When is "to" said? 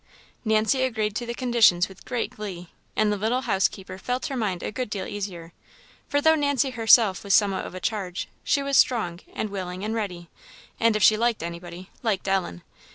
1.17-1.27